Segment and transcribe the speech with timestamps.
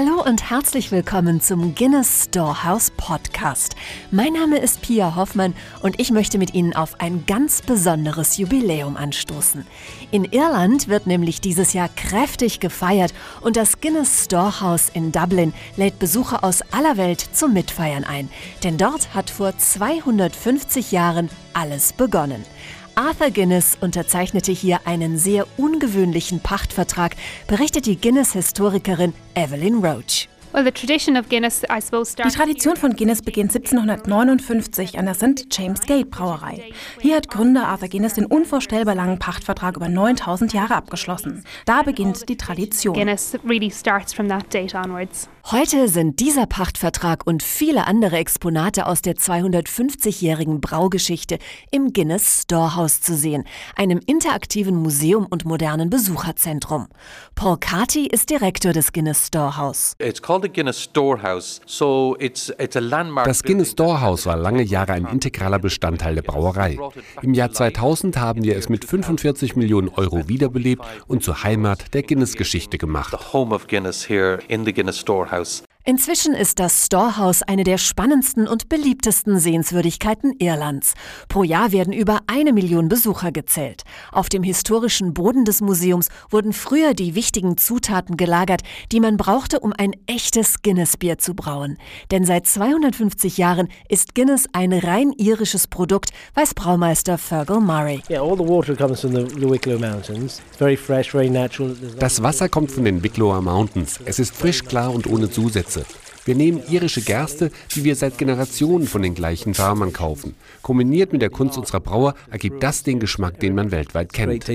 [0.00, 3.74] Hallo und herzlich willkommen zum Guinness Storehouse Podcast.
[4.12, 8.96] Mein Name ist Pia Hoffmann und ich möchte mit Ihnen auf ein ganz besonderes Jubiläum
[8.96, 9.66] anstoßen.
[10.12, 15.98] In Irland wird nämlich dieses Jahr kräftig gefeiert und das Guinness Storehouse in Dublin lädt
[15.98, 18.30] Besucher aus aller Welt zum Mitfeiern ein.
[18.62, 22.44] Denn dort hat vor 250 Jahren alles begonnen.
[22.98, 27.14] Arthur Guinness unterzeichnete hier einen sehr ungewöhnlichen Pachtvertrag,
[27.46, 30.28] berichtet die Guinness-Historikerin Evelyn Roach.
[30.52, 35.46] Die Tradition von Guinness beginnt 1759 an der St.
[35.52, 36.72] James Gate Brauerei.
[37.00, 41.44] Hier hat Gründer Arthur Guinness den unvorstellbar langen Pachtvertrag über 9000 Jahre abgeschlossen.
[41.66, 42.94] Da beginnt die Tradition.
[42.94, 45.28] Guinness really starts from that date onwards.
[45.50, 51.38] Heute sind dieser Pachtvertrag und viele andere Exponate aus der 250-jährigen Braugeschichte
[51.70, 56.88] im Guinness Storehouse zu sehen, einem interaktiven Museum und modernen Besucherzentrum.
[57.34, 59.96] Paul Carty ist Direktor des Guinness Storehouse.
[63.24, 66.78] Das Guinness Storehouse war lange Jahre ein integraler Bestandteil der Brauerei.
[67.22, 72.02] Im Jahr 2000 haben wir es mit 45 Millionen Euro wiederbelebt und zur Heimat der
[72.02, 73.14] Guinness-Geschichte gemacht.
[75.38, 75.67] Storehouse.
[75.88, 80.92] Inzwischen ist das Storehouse eine der spannendsten und beliebtesten Sehenswürdigkeiten Irlands.
[81.30, 83.84] Pro Jahr werden über eine Million Besucher gezählt.
[84.12, 88.60] Auf dem historischen Boden des Museums wurden früher die wichtigen Zutaten gelagert,
[88.92, 91.78] die man brauchte, um ein echtes Guinness-Bier zu brauen.
[92.10, 98.02] Denn seit 250 Jahren ist Guinness ein rein irisches Produkt, weiß Braumeister Fergal Murray.
[101.98, 104.00] Das Wasser kommt von den Wicklow Mountains.
[104.04, 105.77] Es ist frisch, klar und ohne Zusätze.
[105.78, 106.07] рецепт.
[106.28, 110.34] Wir nehmen irische Gerste, die wir seit Generationen von den gleichen Farmern kaufen.
[110.60, 114.46] Kombiniert mit der Kunst unserer Brauer ergibt das den Geschmack, den man weltweit kennt.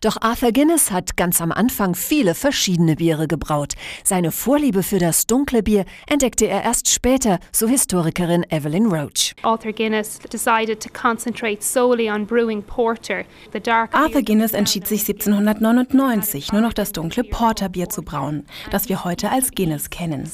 [0.00, 3.74] Doch Arthur Guinness hat ganz am Anfang viele verschiedene Biere gebraut.
[4.02, 9.34] Seine Vorliebe für das dunkle Bier entdeckte er erst später, so Historikerin Evelyn Roach.
[9.42, 13.24] Arthur Guinness decided to concentrate solely on brewing porter.
[13.52, 18.88] The dark Arthur Guinness entschied sich 1799 nur noch das dunkle Porterbier zu brauen, das
[18.88, 20.30] wir heute als Guinness Guinness kennen.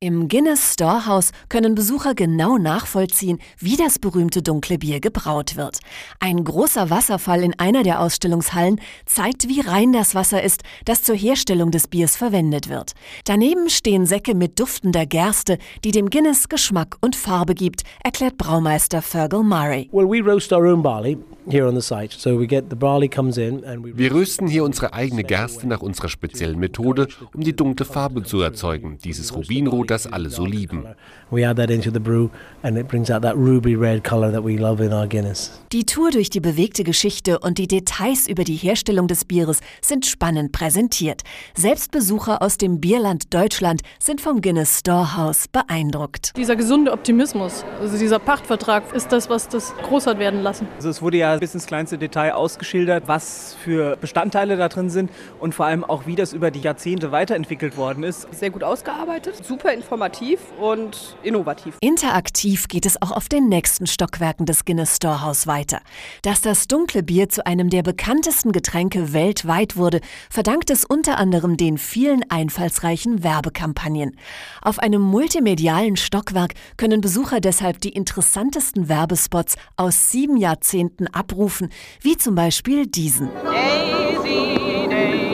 [0.00, 5.78] Im Guinness Storehouse können Besucher genau nachvollziehen, wie das berühmte dunkle Bier gebraut wird.
[6.20, 11.16] Ein großer Wasserfall in einer der Ausstellungshallen zeigt, wie rein das Wasser ist, das zur
[11.16, 12.92] Herstellung des Biers verwendet wird.
[13.24, 19.00] Daneben stehen Säcke mit duftender Gerste, die dem Guinness Geschmack und Farbe gibt, erklärt Braumeister
[19.00, 19.88] Fergal Murray.
[19.90, 21.16] Well, we roast our own barley
[21.50, 22.12] here on the site.
[22.12, 25.45] So we get the barley comes in and we Wir rösten hier unsere eigene Gerste
[25.64, 30.44] nach unserer speziellen Methode, um die dunkle Farbe zu erzeugen, dieses Rubinrot, das alle so
[30.44, 30.84] lieben.
[31.30, 32.28] We add that into the brew
[32.62, 35.60] and it brings out that ruby red color that we love in our Guinness.
[35.72, 40.06] Die Tour durch die bewegte Geschichte und die Details über die Herstellung des Bieres sind
[40.06, 41.22] spannend präsentiert.
[41.54, 46.32] Selbst Besucher aus dem Bierland Deutschland sind vom Guinness Storehouse beeindruckt.
[46.36, 50.68] Dieser gesunde Optimismus, also dieser Pachtvertrag ist das, was das groß hat werden lassen.
[50.76, 55.10] Also es wurde ja bis ins kleinste Detail ausgeschildert, was für Bestandteile da drin sind
[55.40, 58.26] und vor allem auch, wie das über die Jahrzehnte weiterentwickelt worden ist.
[58.32, 61.76] Sehr gut ausgearbeitet, super informativ und innovativ.
[61.80, 65.80] Interaktiv geht es auch auf den nächsten Stockwerken des Guinness Storehouse weiter.
[66.22, 71.56] Dass das dunkle Bier zu einem der bekanntesten Getränke weltweit wurde, verdankt es unter anderem
[71.56, 74.16] den vielen einfallsreichen Werbekampagnen.
[74.62, 81.70] Auf einem multimedialen Stockwerk können Besucher deshalb die interessantesten Werbespots aus sieben Jahrzehnten abrufen,
[82.00, 83.30] wie zum Beispiel diesen.
[83.44, 85.25] Daisy, Daisy,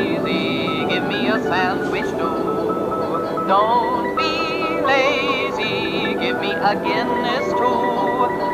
[3.52, 7.82] Don't be lazy, give me a Guinness too.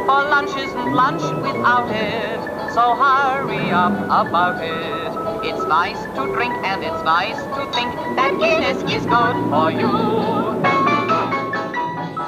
[0.08, 2.40] For lunch isn't lunch without it,
[2.74, 5.46] so hurry up about it.
[5.48, 10.37] It's nice to drink and it's nice to think that Guinness is good for you.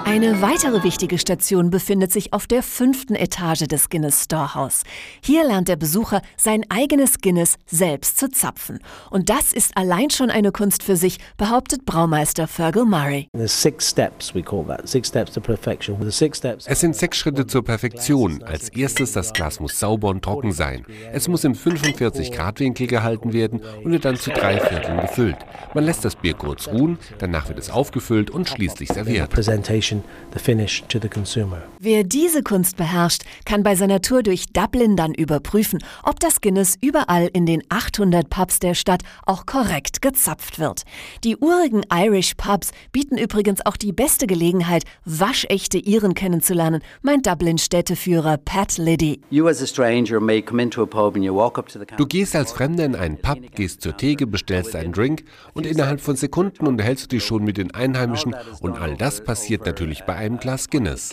[0.04, 4.82] Eine weitere wichtige Station befindet sich auf der fünften Etage des Guinness Storehouse.
[5.22, 8.80] Hier lernt der Besucher sein eigenes Guinness selbst zu zapfen.
[9.10, 13.28] Und das ist allein schon eine Kunst für sich, behauptet Braumeister Fergal Murray.
[16.66, 18.42] Es sind sechs Schritte zur Perfektion.
[18.42, 20.84] Als erstes, das Glas muss sauber und trocken sein.
[21.12, 25.36] Es muss im 45 Grad Winkel gehalten werden und wird dann zu drei Vierteln gefüllt.
[25.74, 29.30] Man lässt das Bier kurz ruhen, danach wird es aufgefüllt und schließlich serviert.
[30.32, 31.62] The finish to the consumer.
[31.78, 36.76] Wer diese Kunst beherrscht, kann bei seiner Tour durch Dublin dann überprüfen, ob das Guinness
[36.80, 40.82] überall in den 800 Pubs der Stadt auch korrekt gezapft wird.
[41.24, 48.36] Die urigen Irish Pubs bieten übrigens auch die beste Gelegenheit, waschechte Iren kennenzulernen, meint Dublin-Städteführer
[48.36, 49.20] Pat Liddy.
[51.96, 55.24] Du gehst als Fremder in einen Pub, gehst zur Theke, bestellst einen Drink
[55.54, 59.64] und innerhalb von Sekunden unterhältst du dich schon mit den Einheimischen und all das passiert
[59.64, 61.10] natürlich bei einem Glas Guinness.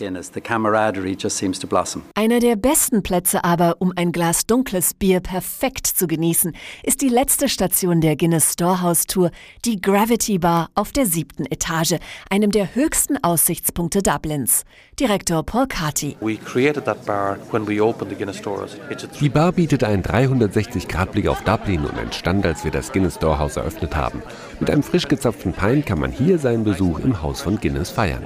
[2.14, 7.08] Einer der besten Plätze aber, um ein Glas dunkles Bier perfekt zu genießen, ist die
[7.08, 9.30] letzte Station der Guinness Storehouse Tour,
[9.64, 11.94] die Gravity Bar auf der siebten Etage,
[12.28, 14.64] einem der höchsten Aussichtspunkte Dublins.
[15.00, 16.16] Direktor Paul Carty.
[19.20, 23.96] Die Bar bietet einen 360-Grad-Blick auf Dublin und entstand, als wir das Guinness Storehouse eröffnet
[23.96, 24.22] haben.
[24.60, 28.24] Mit einem frisch gezapften Pint kann man hier seinen Besuch im Haus von Guinness feiern.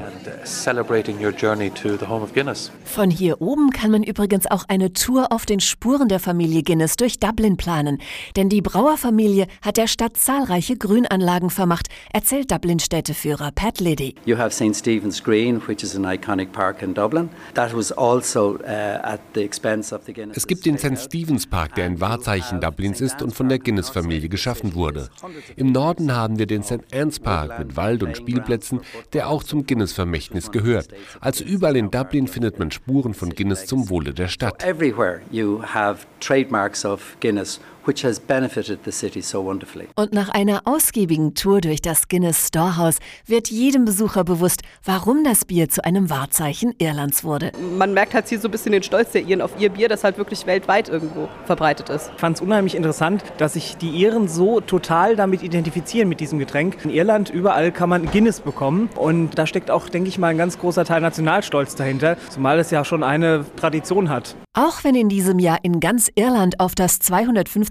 [2.84, 6.96] Von hier oben kann man übrigens auch eine Tour auf den Spuren der Familie Guinness
[6.96, 7.98] durch Dublin planen.
[8.34, 14.14] Denn die Brauerfamilie hat der Stadt zahlreiche Grünanlagen vermacht, erzählt Dublin-Städteführer Pat Liddy.
[14.24, 14.74] You have St.
[14.74, 17.28] Stephen's Green, which is an iconic park in Dublin.
[17.54, 18.66] That was also uh,
[19.02, 20.38] at the expense of the Guinness.
[20.38, 20.98] Es gibt den St.
[20.98, 25.10] Stephen's Park, der ein Wahrzeichen Dublins ist und von der Guinness-Familie geschaffen wurde.
[25.56, 26.80] Im Norden haben wir den St.
[26.92, 28.80] Anne's Park mit Wald und Spielplätzen,
[29.12, 30.88] der auch zum Guinness-Vermächtnis gehört.
[31.20, 34.64] Also überall in Dublin findet man Spuren von Guinness zum Wohle der Stadt.
[34.64, 39.88] Everywhere you have trademarks of Guinness which has benefited the city so wonderfully.
[39.96, 45.44] Und nach einer ausgiebigen Tour durch das Guinness Storehouse wird jedem Besucher bewusst, warum das
[45.44, 47.52] Bier zu einem Wahrzeichen Irlands wurde.
[47.78, 50.04] Man merkt halt hier so ein bisschen den Stolz der Iren auf ihr Bier, das
[50.04, 52.10] halt wirklich weltweit irgendwo verbreitet ist.
[52.14, 56.38] Ich fand es unheimlich interessant, dass sich die Iren so total damit identifizieren mit diesem
[56.38, 56.84] Getränk.
[56.84, 60.38] In Irland überall kann man Guinness bekommen und da steckt auch, denke ich mal, ein
[60.38, 64.36] ganz großer Teil Nationalstolz dahinter, zumal es ja schon eine Tradition hat.
[64.54, 66.98] Auch wenn in diesem Jahr in ganz Irland auf das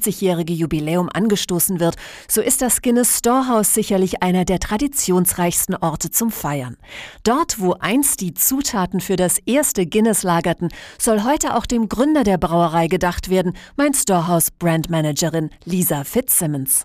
[0.02, 1.96] 250-jährige Jubiläum angestoßen wird,
[2.28, 6.78] so ist das Guinness Storehouse sicherlich einer der traditionsreichsten Orte zum Feiern.
[7.24, 12.24] Dort, wo einst die Zutaten für das erste Guinness lagerten, soll heute auch dem Gründer
[12.24, 16.84] der Brauerei gedacht werden, mein Storehouse Brandmanagerin Lisa Fitzsimmons.